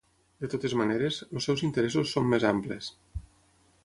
[0.43, 2.89] De totes maneres, els seus interessos són més amplis.